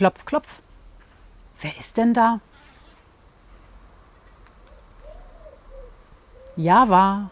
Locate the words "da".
2.14-2.40